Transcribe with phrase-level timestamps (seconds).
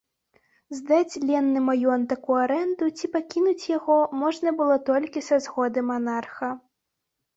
[0.77, 6.49] Здаць ленны маёнтак у арэнду ці пакінуць яго можна было толькі са згоды манарха.